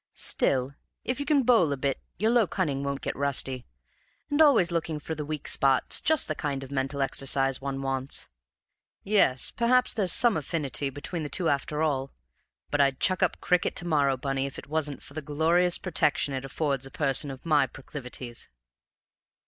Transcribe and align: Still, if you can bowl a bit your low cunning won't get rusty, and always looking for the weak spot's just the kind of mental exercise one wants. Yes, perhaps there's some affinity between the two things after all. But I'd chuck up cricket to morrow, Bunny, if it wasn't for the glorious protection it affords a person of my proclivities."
Still, 0.17 0.73
if 1.03 1.19
you 1.19 1.27
can 1.27 1.43
bowl 1.43 1.71
a 1.71 1.77
bit 1.77 1.99
your 2.17 2.31
low 2.31 2.47
cunning 2.47 2.81
won't 2.81 3.01
get 3.01 3.15
rusty, 3.15 3.67
and 4.31 4.41
always 4.41 4.71
looking 4.71 4.99
for 4.99 5.13
the 5.13 5.23
weak 5.23 5.47
spot's 5.47 6.01
just 6.01 6.27
the 6.27 6.33
kind 6.33 6.63
of 6.63 6.71
mental 6.71 7.03
exercise 7.03 7.61
one 7.61 7.83
wants. 7.83 8.27
Yes, 9.03 9.51
perhaps 9.51 9.93
there's 9.93 10.11
some 10.11 10.37
affinity 10.37 10.89
between 10.89 11.21
the 11.21 11.29
two 11.29 11.43
things 11.43 11.53
after 11.53 11.83
all. 11.83 12.11
But 12.71 12.81
I'd 12.81 12.99
chuck 12.99 13.21
up 13.21 13.41
cricket 13.41 13.75
to 13.75 13.85
morrow, 13.85 14.17
Bunny, 14.17 14.47
if 14.47 14.57
it 14.57 14.65
wasn't 14.65 15.03
for 15.03 15.13
the 15.13 15.21
glorious 15.21 15.77
protection 15.77 16.33
it 16.33 16.45
affords 16.45 16.87
a 16.87 16.89
person 16.89 17.29
of 17.29 17.45
my 17.45 17.67
proclivities." 17.67 18.49